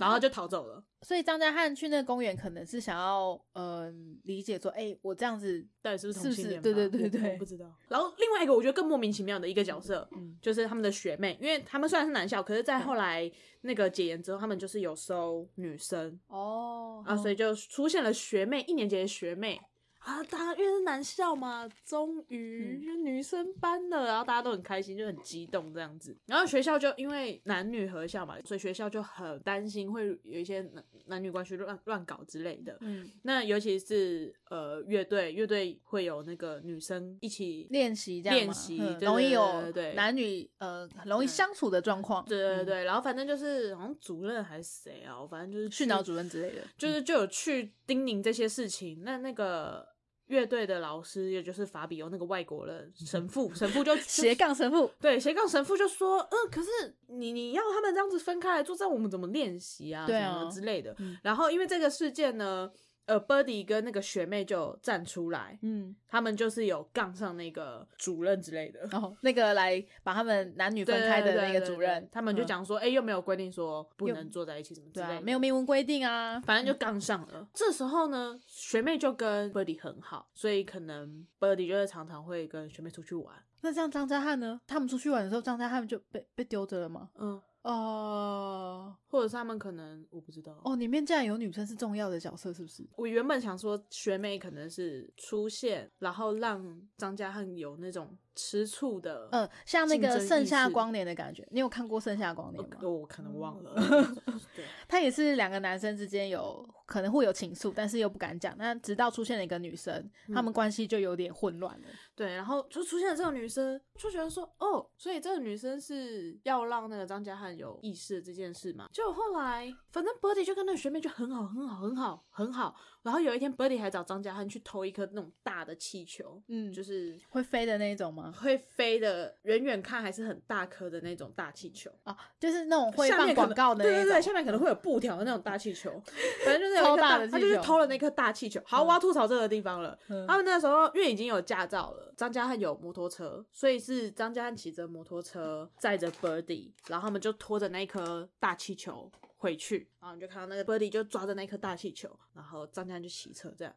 [0.00, 0.82] 然后就逃走了。
[1.02, 6.62] 所以张家汉去那个公园，可能是想要嗯理解说，哎，我这样子到底是不是同性恋？
[6.62, 7.70] 对对对对，我不知道。
[7.88, 10.08] 然后另外一个我觉得更莫名其妙的一个角色，
[10.40, 19.60] 就是他们的学妹，因为他们虽然是男校，可是在后来那个解严之后，他们就是有收女生哦，啊，所以就出现了学妹，一年级的学妹。
[20.04, 26.14] 啊，大家因为是男校嘛，终于女生班了，然后大家都很开心，就很激动这样子。
[26.26, 32.76] 然后学校就因为男女合校嘛，所以学校就很担心会有一些男男女关系乱乱搞之类的。
[32.80, 42.22] 嗯，那尤其是呃乐队，乐队会有那个女生一起练习这样练习，容易有对男女呃容易相处的状况。
[42.26, 49.02] 对对对，然后反正就是好像主任还是谁啊，反正就是训导主任之类的，就是就有去叮咛这些事情。
[49.02, 49.93] 那那个。
[50.26, 56.68] 乐队的老师，也就是法比欧那个外国人神父，神父就 斜杠神父，对斜杠神父就说，嗯，可是
[57.08, 60.96] 你你要他们这样子分开来做，这样我们怎么练习啊，什么之类的。
[61.22, 62.70] 然后因为这个事件呢。
[63.06, 77.46] 呃，Birdy 跟那个学妹就站出来，嗯，他们就是有杠上那个主任之类的，然后那个来把他们男女分开的那个主任，他们就讲说，哎，又没有规定说不能坐在一起什么之类，没有明文规定啊，反正就杠上了。
[77.52, 83.34] 这时候呢，学妹就跟 Birdy 很好，所以可能 Birdy 就会常常会跟学妹出去玩。
[83.60, 84.60] 那这样张家汉呢？
[84.66, 87.10] 他们出去玩的时候，张家汉就被被丢着了吗？
[87.18, 87.40] 嗯。
[87.64, 92.86] 哦，或者是他们可能我不知道哦，里面竟然有女生是重要的角色，是不是？
[92.96, 98.16] 我原本想说学妹可能是出现，然后让张家汉有那种。
[98.34, 102.78] 吃醋的，嗯，像那个《盛夏光年》的感觉，你有看过《盛夏光年》吗？
[102.82, 103.74] 我可能忘了。
[104.54, 108.54] 对， 他也是两个男生之间有可能会有情愫，但是又不敢讲。
[108.58, 111.86] 那直到出现了一个女生，他们关系就有点混乱了。
[112.14, 118.88] 对，然后就出现了这个女生，就觉得说，哦，所以这个女生是要让那个张家汉有意识这件事嘛？
[118.92, 122.24] 就后来，反正 Birdy 就跟那个学妹就很好，很好，很好。
[122.34, 122.74] 很好。
[123.02, 128.32] 然后有一天，Birdy 还找张家汉去偷一颗那种大的气球，嗯，就是会飞的那种吗？
[128.32, 136.02] 会飞的，远远看还是很大颗的那种大气球啊，就是那种会放广告的，对对对，下面可能会有布条的那种大气球，
[136.44, 138.60] 反正就是超大的他就是偷了那颗大气球。
[138.64, 139.98] 好，我要吐槽这个地方了。
[140.26, 149.12] 他们那时候因为已经有驾照了，张家汉有摩托车，所以是张家汉骑着摩托车载着 Birdy，然后他们就拖着那一颗大气球。
[149.44, 153.74] 回去，然后你就看到那个 Birdy 就抓着那颗大气球，然后张家就骑车这样。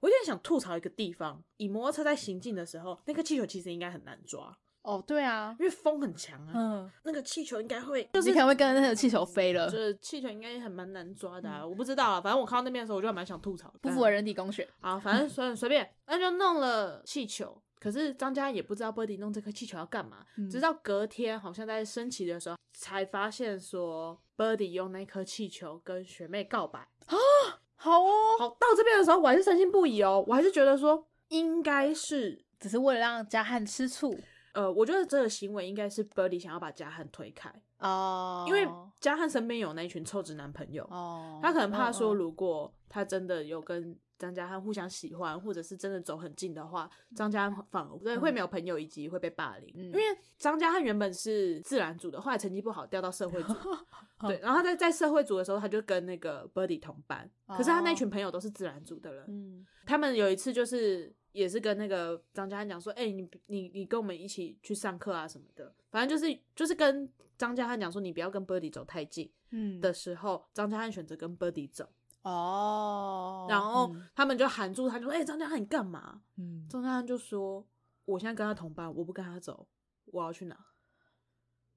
[0.00, 4.54] 我有点想吐槽一个地方，以摩托车在行进的时候，那颗气球其实应该很难抓。
[4.82, 6.52] 哦，对啊，因为风很强啊。
[6.54, 9.68] 嗯，那个气球应该会，就是可能会跟着那个气球飞了。
[9.68, 12.20] 就是气球应该很蛮难抓的，啊，我不知道啊。
[12.20, 14.68] 反正我看到那边的时候，我就蛮想吐槽，不符合人体工学。
[14.80, 17.60] 好，反正随随便，那就弄了气球。
[17.78, 26.80] 可是张家也不知道 Birdy 弄这颗气球要干嘛，直到隔天好像在升旗的时候才发现说 Birdy 用那颗气球跟学妹告白。
[27.06, 27.16] 啊，
[27.76, 34.18] 好哦，好到这边的时候我还是深信不疑哦，我还是觉得说应该是只是为了让嘉汉吃醋，
[34.54, 37.52] 呃，我觉得这个行为应该是 Birdy 想要把嘉汉推开。
[37.78, 38.66] 哦，因为
[38.98, 43.96] 嘉汉身边有那一群臭直男朋友哦，他可能怕说如果他真的有跟。
[44.18, 49.72] 张家汉互相喜欢，或者是真的走很近的话，张家汉反而对会没有朋友，以及会被霸凌。
[49.74, 50.02] 因为
[50.38, 53.54] 张家汉原本是自然组的，后来成绩不好，调到社会组。
[54.26, 59.24] 对，然后他在在社会组的时候，他就跟那个 Birdy 同班，可是他那群朋友都是自然组的人。
[59.28, 71.86] 嗯，他们有一次就是也是跟那个张家汉讲说：“哎，你你你跟我们一起去上课啊什么的。”反正就是就是跟张家汉讲说：“你不要跟 Birdy 走太近。”嗯，的时候，张家汉选择跟 Birdy 走。
[72.28, 77.64] 哦，然后他们就喊住他，就说：“哎，张家汉，你干嘛？”嗯，张家汉就说
[78.04, 79.68] ：“我现在跟他同班，我不跟他走，
[80.06, 80.58] 我要去哪？”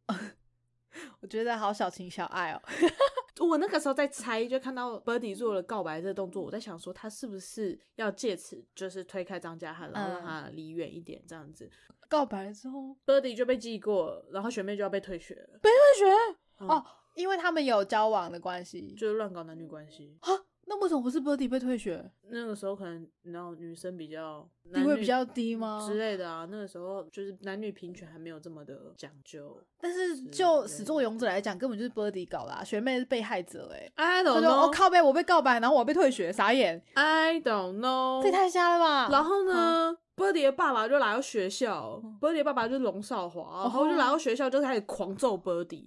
[1.22, 2.62] 我觉得好小情小爱哦。
[3.48, 11.70] 我那个时候在猜，就看到 Birdy 做了告白这个动作，我在想说他是不是要借此就是推开张家汉，然后让他离远一点这样子。
[12.10, 15.60] 告白之后，Birdy 就被记过，然后学妹就要被退学了。
[15.62, 16.39] 被退学？
[16.60, 16.84] 哦。
[17.16, 20.30] 因为他们有交往的关系，就是乱搞男女关系啊？
[20.68, 22.10] 那为什么不是 Birdy 被退学？
[22.30, 26.48] 那个时候可能然后女生比较地位比较低吗之类的啊？
[26.50, 29.60] 那个时候就是男女平权还没有这么的讲究。
[29.82, 33.92] 但是就始作俑者来讲，根本就是 Birdy 搞啦，学妹是被害者哎。
[33.96, 36.82] I don't know，我靠背，我被告白，然后我被退学，傻眼。
[36.94, 39.10] I don't know，这太瞎了吧？
[39.12, 45.86] 然后呢？Birdy 的爸爸就来到学校，Birdy 爸爸就是龙少华，然后就来到学校就开始狂揍 Birdy，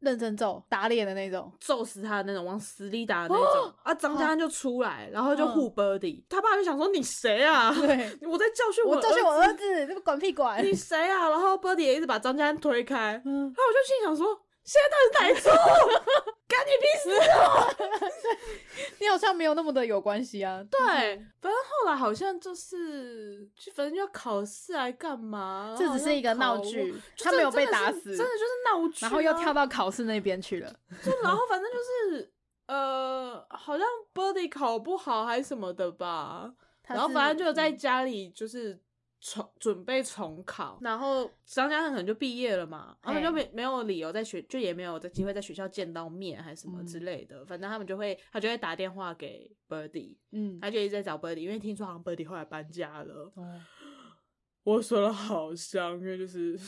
[0.00, 3.72] 认真揍，打脸的那种，揍死他的那种，往死里打的那种。
[3.82, 7.72] 啊，张家安就出来，然后就护 Birdy，他爸就想说你谁啊？
[7.74, 11.28] 对， 我在教训我我教训我儿子，这个管屁管，你谁啊？
[11.30, 14.38] 然后 Birdy 也一直把张家安推开，然后我就心想说。
[14.64, 15.52] 现在到底哪错？
[16.52, 17.74] 干你屁事哦！
[19.00, 20.62] 你好像没有那么的有关系啊。
[20.70, 20.78] 对，
[21.40, 25.74] 反正后来好像就是，就反正要考试来干嘛？
[25.78, 28.98] 这只是一个闹剧，他没有被打死，真的就是闹剧。
[29.00, 30.70] 然后又跳到考试那边去了。
[31.02, 31.78] 就然后反正就
[32.16, 32.32] 是，
[32.66, 36.52] 呃，好像 Birdy 考不好还是什么的吧。
[36.86, 38.78] 然后反正就在家里就是。
[39.24, 53.32] 重准备重考，然后张家汉可能就毕业了嘛，他们就没没有理由在学，就也没有的机会在学校见到面还是什么之类的，反正他们就会他就会打电话给 Birdy，嗯，他就一直在找 Birdy，因为听说好像 Birdy 后来搬家了，
[54.64, 56.58] 我说了好香，因为就是。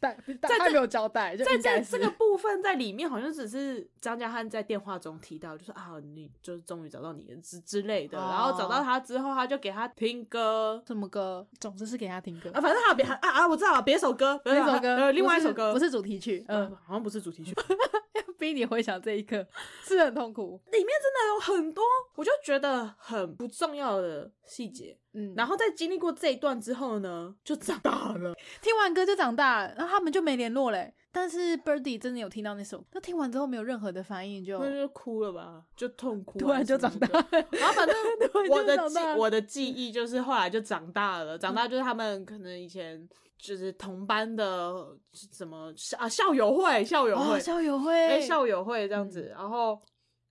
[0.00, 11.46] 但但他没有交代，在在这个部分在里面好像只是张家汉在电话中提到，就是啊，你就是终于找到你之之类的，然后找到他之后，他就给他听歌，什么歌？
[11.58, 12.50] 总之是给他听歌。
[12.50, 15.72] 啊，反正他别啊啊，我知道了，别首歌，别首歌，呃，另外一首歌。
[15.72, 17.52] 不是主题曲，嗯，好像不是主题曲，
[18.38, 19.46] 逼你回想这一刻
[19.84, 21.82] 是很痛苦，里面真的有很多，
[22.14, 24.96] 我就觉得很不重要的细节。
[25.12, 28.34] 嗯，然后在经历过这一段之后呢，就长大了。
[28.62, 30.94] 听完歌就长大，然后他们就没联络嘞。
[31.10, 37.08] 但是 Birdy 真的有听到那首，那听完之后没有任何的反应，就就哭了吧，就痛哭，突然就长大。
[37.50, 37.96] 然后反正
[38.50, 44.96] 我的记我的 记忆就是后来就长大了，长大就是他们可能以前就是同班的
[45.32, 49.80] 什么啊校友会，校友会，校友会，哎校友会这样子，然后。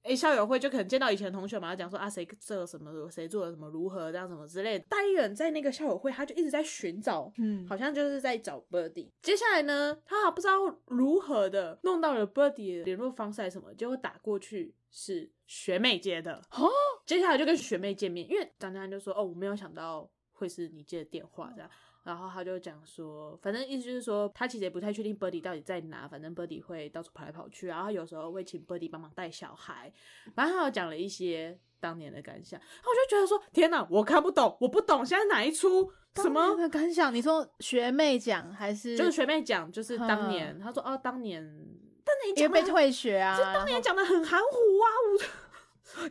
[0.08, 4.86] 哎，校友会就可能见到以前同学嘛，他讲说啊，谁做了什么，谁做了什么，如何这样什么之类的。
[4.88, 9.10] 大一人在那个校友会，他就一直在寻找，嗯，好像就是在找 Birdy。
[9.22, 10.54] 接下来呢，他还不知道
[10.86, 16.42] 如何的弄到了 Birdy 的联络方式什么，结果打过去是学妹接的。
[16.52, 16.70] 哦，
[17.06, 21.70] 接下来就跟学妹见面，因为张嘉安就说哦，我没有想到会是你接的电话这样。
[22.08, 29.92] 然后他就讲说，反正意思就是说，他其实也不太确定 Birdy 到底在哪，反正 Birdy 会到处跑来跑去，然后有时候会请 Birdy 帮忙带小孩。
[30.34, 37.14] 反正他有讲了一些当年的感想，然后我就觉得说，天哪，我看不懂，我不懂现在哪一出什么的感想？
[37.14, 38.96] 你说学妹讲还是？
[38.96, 41.44] 就是学妹讲，就是当年，他说哦，当年，
[42.06, 44.48] 当年也被退学啊，就当年讲的很含糊
[44.80, 45.48] 啊，我。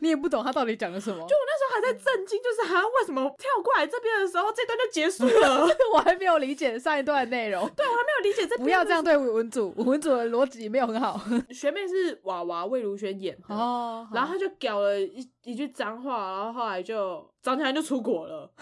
[0.01, 11.19] 你也不懂他到底讲了什么，就我那还在震惊，就是他为什么跳过来这边的时候，这段就结束了， 我还没有理解上一段内容，对我还没有理解这不要这样对文主，文主的逻辑没有很好。
[11.51, 13.55] 学妹是娃娃魏如萱演的。
[13.55, 18.51] 哦，然后他就搞了一一句脏话，然后后来就张天就出国了。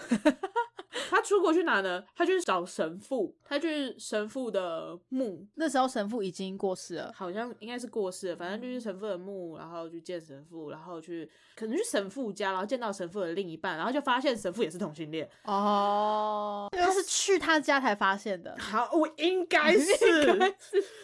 [1.10, 2.02] 他出国去哪呢？
[2.14, 5.46] 他去找神父，他去神父的墓。
[5.56, 8.36] 那时候神父已经过世了，好像应该是过世了。
[8.36, 15.28] 反正就是神父的墓，然后去见神父，然后去可能去神父家，然后见到神父的另一半，然后就发现神父也是同性恋。
[15.44, 18.56] 哦，他是去他家才发现的。
[18.58, 20.56] 好，我应 该是，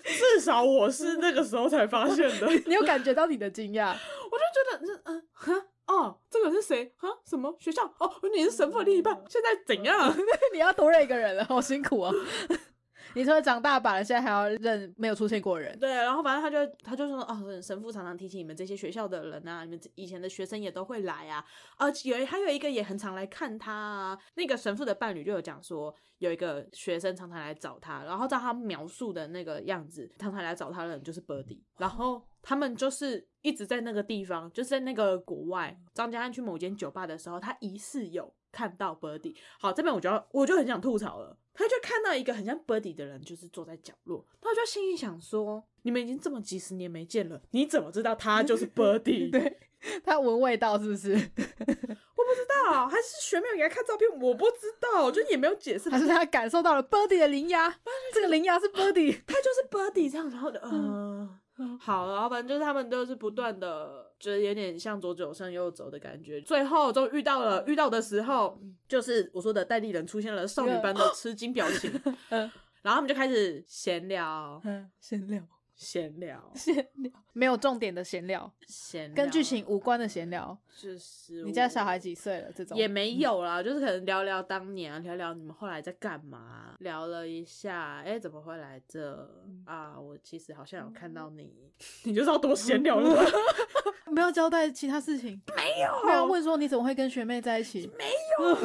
[0.04, 2.48] 至少我是那个时候才发现的。
[2.66, 3.90] 你有感觉到你的惊讶？
[3.90, 5.64] 我就觉得，嗯嗯。
[5.92, 7.08] 哦，这个是谁啊？
[7.26, 7.84] 什么学校？
[7.98, 10.10] 哦，你是神父的另一半，现在怎样？
[10.54, 12.12] 你要多认一个人了，好辛苦啊！
[13.14, 15.78] 你说长大把了，现在还要认没有出现过人。
[15.78, 21.44] 对，然后反正他就他就说，哦，神父常常提醒你们这些学校的人啊，你们以前的学生也都会来啊。
[21.76, 24.18] 而有还有一个也很常来看他啊。
[24.34, 35.78] 那个神父的伴侣就有讲说，有一个学生常常来找他，然后照他描述的那个样子，常常来找他的人就是 Birdy，然后他们就是一直在那个地方，就是在那个国外。
[35.92, 38.32] 张家安去某间酒吧的时候，他疑似有。
[38.52, 41.38] 看到 Birdy，好，这边我就要，我就很想吐槽了。
[41.54, 49.30] 他就看到一个很像 Birdy 的人，就是坐在角落，他就心里想说：你们已经这么几十年没见了，你怎么知道他就是 Birdy？
[49.32, 49.58] 对
[50.04, 51.12] 他闻味道是不是？
[51.14, 55.90] 我不知道，还是学妹给他看照片，我不知道， 就也没有解释。
[55.90, 57.68] 还是他感受到了 Birdy 的灵牙，
[58.14, 61.38] 这个灵牙是 Birdy，他就是 Birdy 这样，然后就嗯。
[61.78, 66.40] 好，然后反正就是他们都是不断的，就是有点像左走向右走的感觉。
[66.40, 71.92] 最后终于遇到了，遇到的时候，就是我说的代理人出现了，少女般的吃惊表情。
[72.28, 75.40] 然后他们就开始闲聊，嗯闲聊。
[75.76, 82.52] 闲聊，闲聊，没有重点的闲聊，闲跟剧情无关的闲聊，就是你家小孩几岁了？
[82.54, 89.28] 这种也没有啦，就是可能聊聊当年啊，聊聊你们后来在干嘛，聊了一下，哎，怎么会来这
[89.64, 89.98] 啊？
[89.98, 91.72] 我其实好像有看到你，
[92.04, 93.24] 你就知道多闲聊了，
[94.12, 98.04] 没有交代其他事情，没有，没有问说你怎么会跟学妹在一起， 没
[98.38, 98.58] 有。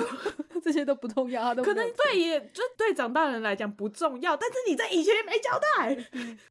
[0.64, 5.96] 这些都不重要，可能对也就对长大人来讲不重要，但是你在以前没交代。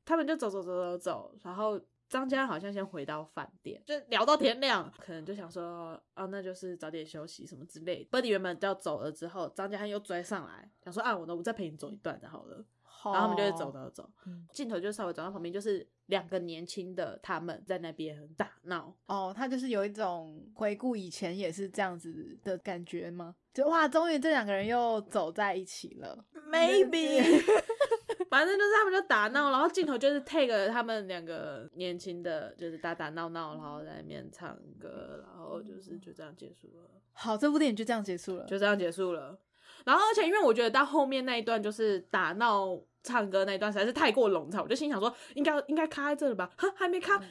[0.07, 8.07] 他们就走走走走走，然后张家好像先回到饭店，就聊到天亮，可能就想说啊，那就是早点休息什么之类。
[8.11, 12.65] Birdy 原本要走了之后，张家汉又追上来，想说啊，我呢我再陪你走一段就好了。
[13.05, 14.11] 然后他们就会走走走，
[14.53, 18.93] 镜头就稍微转到旁边，就是两个年轻的他们在那边打闹。
[19.07, 23.37] 哦，他就是有一种回顾以前也是这样子的感觉吗？
[23.55, 26.25] 就哇，终于这两个人又走在一起了。
[26.51, 27.21] Maybe，
[28.31, 36.91] 反正就是他们就打闹，然后镜头就是 take 他们两个年轻的，就是打打闹闹，然后在那边唱歌，然后就是就这样结束了。
[37.13, 39.39] 好，这部电影就这样结束了，就这样结束了。
[39.85, 46.51] 然后，而且因为我觉得到后面那一段就是打闹、唱歌那一段实在是太过笼统，我就心想说，应该应该卡在这了吧？
[46.57, 47.23] 哈，还没卡，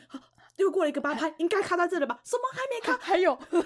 [0.58, 2.20] 又过了一个八拍，应该卡在这了吧？
[2.24, 2.98] 什么还没卡？
[3.02, 3.60] 还有，到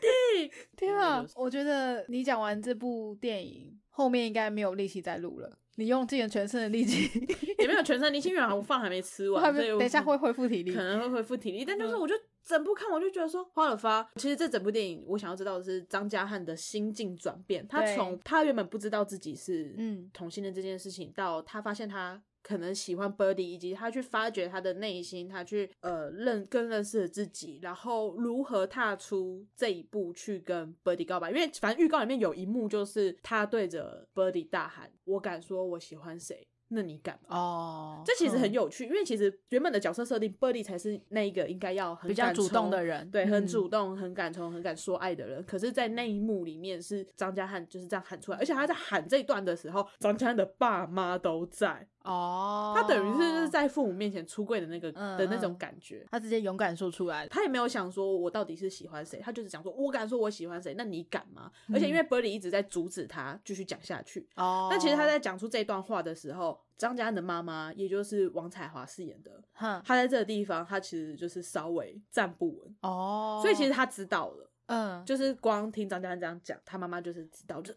[0.00, 0.50] 底？
[0.76, 1.24] 天啊！
[1.36, 5.58] 我觉得你讲完这部电影，后面应该没有力气再录了。
[5.76, 7.08] 你用尽了全身的力气，
[7.58, 11.64] 也没有全身力气，因为我饭还没吃完，所以等一下会恢复体力，可能会恢复体力。
[11.64, 14.06] 但就是我就整部看，我就觉得说花了发。
[14.16, 17.66] 其实这整部电影，我想要知道的是张家汉的心境转变。
[17.66, 22.22] 他从他原本不知道自己是嗯同性恋这件事情，到他发现他。
[22.42, 31.30] 可能喜欢 Birdy，以及他去发掘他的内心，他去呃认更认识了自己，然后如何踏出这一步去跟 Birdy 告白。
[31.30, 37.36] 因为反正预告里面有一幕就是他对着 Birdy 大喊：“我敢说我喜欢谁。”那你敢吗？
[37.36, 45.44] 哦，这其实很有趣，因为其实原本的角色设定，Birdy 才是那一个应该要比较主动的人，对，很主动、很敢冲、很敢说爱的人。
[45.44, 61.50] 可是，在那一幕里面，是张家汉就是这样喊出来，而且他在喊这一段的时候，张家汉的爸妈都在哦，他等于是就是在父母面前出柜的那个的那种感觉，他直接勇敢说出来，他也没有想说我到底是喜欢谁，他就是讲说我敢说我喜欢谁，那你敢吗？
[61.72, 66.60] 而且因为 Birdy 一直在阻止他继续讲下去哦，那其实他在讲出这段话的时候。
[66.78, 77.74] 张家安的妈妈，也就是王彩华饰演的，他在这个地方，他其实就是稍微站不稳哦，所以其实他知道了，嗯，就是光听张嘉欣这样讲，他妈妈就是知道，就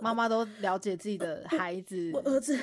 [0.00, 2.58] 妈妈都了解自己的孩子，我儿子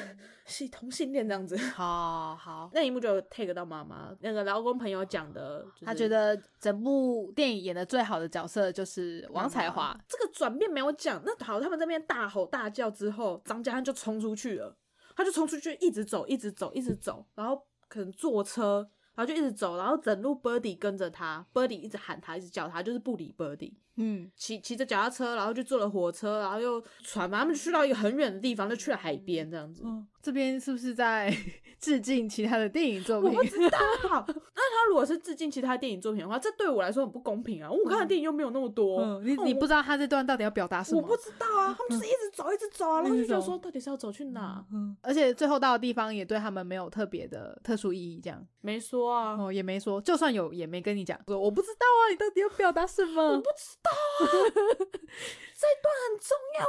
[0.46, 1.56] 是同性恋这样子。
[1.58, 9.98] 好好， 那一幕就 take 到妈妈那个劳工朋友讲的，他觉得整部电影演的最好的角色就是王彩华。
[10.10, 14.76] 这个转变没有讲，那好，他们这边大吼大叫之后，张嘉欣就冲出去了，
[15.16, 18.90] 他就冲出去，一直走，一直走，一直走，然后可能坐车。
[19.16, 23.74] 然后就一直走，然后整路 Birdy 跟着他，Birdy 一直喊他，一直叫他，就是不理 Birdy。
[23.98, 29.84] 嗯，骑骑着脚踏车，然后就坐了火车，然后又船嘛，他们去到一个很远的地方，就去了海边这样子。
[30.22, 31.34] 这边是不是在
[31.80, 33.30] 致敬其他的电影作品？
[33.36, 33.80] 我不知道。
[34.56, 37.70] 那他如果是致敬其他电影作品的话，这对我来说很不公平啊！
[37.72, 39.20] 我看的电影又没有那么多。
[39.24, 41.02] 你你不知道他这段到底要表达什么？
[41.02, 44.64] 我不知道啊，他们就是一直走，一直走啊，然后就觉得说到底是要走去哪？
[44.72, 53.24] 嗯，而且最后到的地方也对他们没有特别的特殊意义，这样没说啊，哦也没说，就算有也没跟你讲，说我不知道啊，你到底要表达什么？
[53.24, 54.28] 我不知道啊。
[55.62, 56.66] 这一段很重要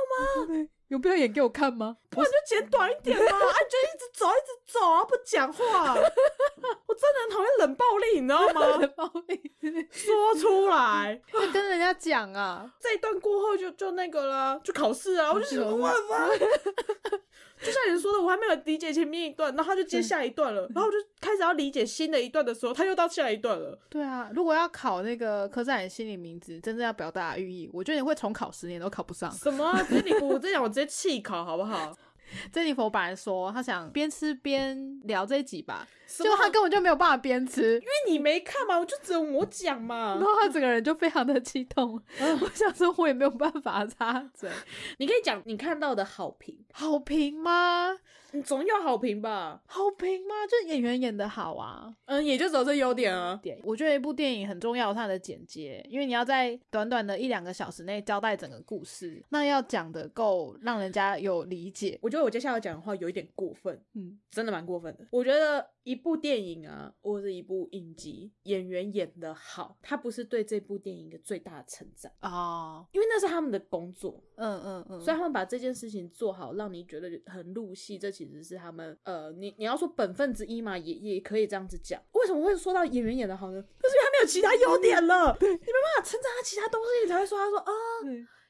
[0.63, 0.69] 吗？
[0.93, 1.97] 有必要演给我看吗？
[2.13, 3.25] 不然就剪短一点嘛！
[3.25, 5.95] 啊，就一直走，一直走啊，不讲话。
[6.87, 8.77] 我真的很讨厌冷暴力，你知道吗？
[8.77, 12.71] 冷暴力，说出来，就跟人家讲啊。
[12.79, 15.33] 这一段过后就就那个了，就考试啊。
[15.33, 15.89] 我就想，我
[17.65, 23.79] 就像你说的，我还没有理解前面一段，然后他就接下一段了，然后我就开始要理解新的一段的时候，他又到下一段了。
[23.89, 29.31] 对啊，如果要考那个刻在你心理名字，真正要表达的寓意，我觉得你会重考十年都考不上。
[29.31, 29.73] 什么？
[29.89, 31.97] 直接你我直接讲，我直接弃考好不好？
[32.51, 35.87] 珍妮佛本来说他想边吃边聊这一集吧。
[36.19, 42.01] 就他根本就没有办法边吃，因为你没看嘛，我就只有我讲嘛，然后他整个人就非常的激动。
[42.41, 44.51] 我想说，我也没有办法插嘴。
[44.99, 47.97] 你可以讲你看到的好评，好评吗？
[48.35, 49.61] 你总有好评吧？
[49.67, 50.35] 好评吗？
[50.51, 53.39] 就演员演的好啊，嗯，也就只有这优点啊。
[53.43, 61.99] 点，我觉得一部电影很重要，它的剪接，因为你要在短短的一两个小时内交代整个故事，那要讲的够让人家有理解。
[62.01, 65.07] 我觉得我接下来讲的话有一点过分，嗯，真的蛮过分的。
[65.11, 66.03] 我觉得一。
[66.03, 82.03] 部电影啊，或者一部影集，演员演的好，他不是对这部电影的最大的称赞哦，因为那是他们的工作，嗯嗯嗯，所以他们把这件事情做好，让你觉得很入戏，这其实是他们呃，你你要说本分之一嘛，也也可以这样子讲。
[82.15, 83.63] 为什么会说到演员演的好呢？
[83.63, 87.73] 就是因为他没有其他优点了，你没办法称赞他其他东西，你才会说他说啊。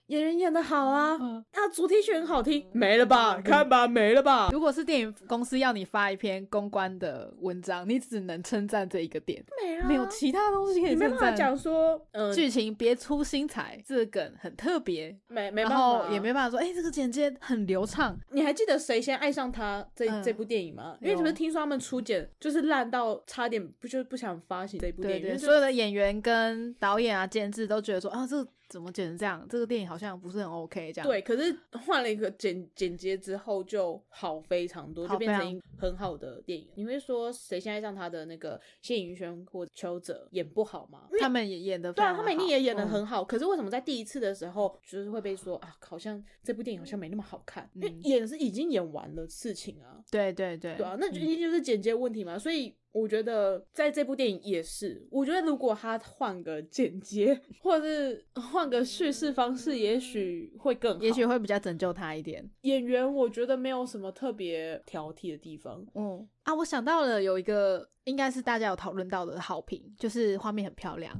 [0.09, 1.17] 演员演的好啊，
[1.53, 3.41] 啊，主题曲很好听，没了吧？
[3.41, 4.51] 看吧，没了吧？
[4.53, 11.35] 如果是电影公司要你发一篇公关的文章，你只能称赞这一个点，没啊，没有其他东西可以称赞。
[11.35, 18.19] 讲说，嗯，剧情别出心裁，这个梗很特别，没没办法，也没办法说，哎，这个剪接很流畅。
[18.33, 20.99] 你还记得谁先爱上他这这部电影吗？
[21.01, 28.47] 因为你们听说他们初剪就是烂到差点不就不想发行这部电影，所有的演员跟导演啊、监制都觉得说啊，这。
[28.73, 29.47] 怎么剪成这样？
[29.51, 31.07] 这个电影好像不是很 OK，这样。
[31.07, 31.55] 对，可是
[31.87, 36.67] 换了一个剪剪接之后就好非常多，就变成很好的电影。
[36.75, 41.07] 你会说谁现在像他的那个谢盈轩或邱泽演不好吗？
[41.21, 43.23] 他们也演的对啊，他们一定也演的很好。
[43.23, 47.69] 可是为什么在第一次的时候就是会被说啊，好像这部电影好像没那么好看？
[47.75, 50.03] 因为演是已经演完了事情啊。
[50.11, 52.39] 对对对，对啊，那一定就是剪接问题嘛。
[52.39, 52.75] 所以。
[52.93, 62.49] 我觉得在这部电影也是，我觉得如果他换个剪接，或者是换个叙事方式，也许会更，也许会比较拯救他一点。
[62.61, 65.85] 演员我觉得没有什么特别挑剔的地方。
[65.95, 71.19] 嗯啊，我想到了有一个应该是大家有讨论到的好评，就是画面很漂亮，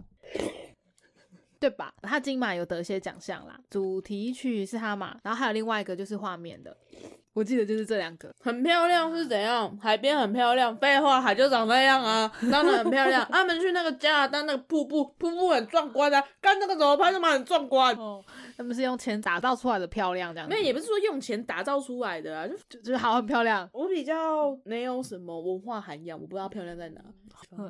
[1.59, 1.95] 对吧？
[2.03, 6.77] 他金马有得一些奖项啦，主题曲是他嘛，然后还有另外一个就是画面的。
[7.35, 9.75] 我记得就是这两个，很漂亮是怎样？
[9.81, 13.27] 海边很漂亮，废话，海就长那样啊，当然很漂亮。
[13.33, 17.95] 他们去那个加拿大那个瀑布，瀑布很壮观啊，看那个怎么拍，那么很壮观。
[17.97, 18.23] 哦，
[18.57, 20.49] 他们是用钱打造出来的漂亮，这样。
[20.51, 23.69] 那也不是说用钱打造出来的啊，就就就是好很漂亮。
[23.73, 27.01] 我比较没有什么文化涵养，我不知道漂亮在哪。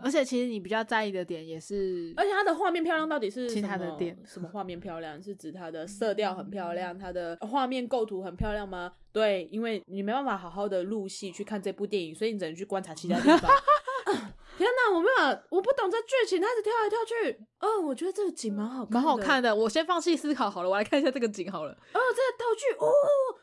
[0.03, 4.17] 而且其实你比较在意的点也是，而且它的画面漂亮到底是其他的点？
[4.27, 5.23] 什么画面漂亮？
[5.23, 8.93] 是指它的色调很漂亮，它的画面构图很漂亮吗？
[9.13, 13.51] 对，因为你没办法好好的入戏去看这部电影，所以你只能去观察其他地方。
[14.59, 17.39] 天哪，我没有，我不懂这剧情，他一直跳来跳去。
[17.63, 19.55] 嗯，我觉得这个景蛮好，蛮好看的。
[19.55, 21.73] 我先放弃思考好了，我来看一下这个景好了。
[21.73, 22.91] 哦，这个道具哦，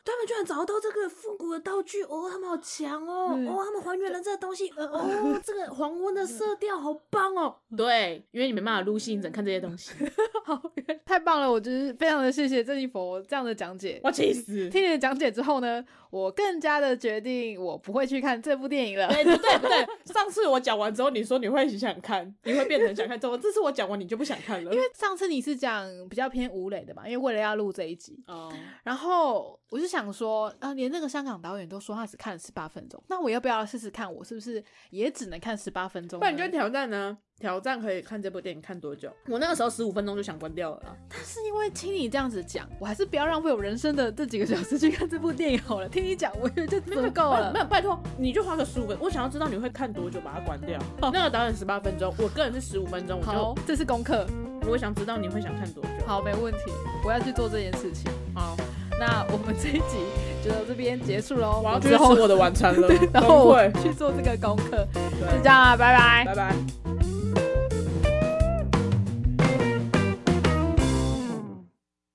[0.05, 7.55] 他们居然找到这个复古的道具哦，他们好强哦，哦，他们还原了这个东西，哦，这个黄昏的色调好棒哦。
[7.77, 9.91] 对，因为你没办法入戏，只能看这些东西。
[10.45, 10.61] 好，
[11.05, 13.99] 太棒了，我就是非常的谢谢郑一佛这样的讲解。
[14.03, 14.69] 我气死！
[14.69, 19.07] 听你的讲解之后呢，我更加的决定我不会去看这部电影了。
[19.07, 19.37] 对对？
[19.59, 21.09] 对，上次我讲完之后。
[21.09, 24.73] 你说你会想看，你会变成想看，怎么这次我讲完你就不想看了。
[24.73, 28.51] 因为上次你是讲比较偏吴磊的嘛，因为为了要录这一集，哦，
[28.83, 34.11] 然后我就想说，啊，连那个香港导演都说他只看了十八分钟，那我要不要试试看？
[34.11, 36.19] 我是不是也只能看十八分钟？
[36.19, 37.15] 不然你就挑战呢？
[37.39, 39.09] 挑战可以看这部电影看多久？
[39.27, 40.97] 我那个时候十五分钟就想关掉了。
[41.07, 45.87] 但是因为听你这样子讲，我还是不要浪费我人生的这几个小时去看这部电影好了。
[45.87, 47.53] 听你讲，我觉得就足够了。
[47.53, 48.97] 没有，拜托，你就花个十五分。
[48.99, 50.79] 我想要知道你会看多久把它关掉。
[50.99, 53.21] 那个导演十八分钟，我个人是十五分钟。
[53.21, 54.25] 好，这是功课。
[54.67, 56.05] 我想知道你会想看多久。
[56.05, 56.71] 好，没问题，
[57.05, 58.11] 我要去做这件事情。
[58.35, 58.57] 好，
[58.99, 59.97] 那我们这一集
[60.43, 61.61] 就到这边结束喽。
[61.63, 64.85] 我要去吃我的晚餐了， 然后我去做这个功课。
[64.93, 66.55] 就这样啊，拜拜，拜拜。